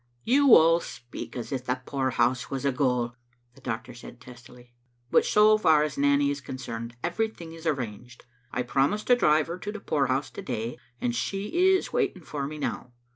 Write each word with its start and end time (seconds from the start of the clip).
"You 0.23 0.55
all 0.55 0.79
speak 0.79 1.35
as 1.37 1.51
if 1.51 1.65
the 1.67 1.75
poorhouse 1.85 2.49
was 2.49 2.65
a 2.65 2.71
gaol," 2.71 3.13
the 3.53 3.61
doctor 3.61 3.93
said 3.93 4.19
testily." 4.19 4.73
But 5.11 5.25
so 5.25 5.59
far 5.59 5.83
as 5.83 5.95
Nanny 5.95 6.31
is 6.31 6.41
concerned, 6.41 6.95
everything 7.03 7.51
is 7.53 7.67
arranged. 7.67 8.25
I 8.51 8.63
promised 8.63 9.05
to 9.05 9.15
drive 9.15 9.45
her 9.45 9.59
to 9.59 9.71
the 9.71 9.79
poorhouse 9.79 10.31
to 10.31 10.41
day, 10.41 10.79
and 10.99 11.15
she 11.15 11.49
is 11.75 11.93
waiting 11.93 12.23
for 12.23 12.47
me 12.47 12.57
now. 12.57 12.93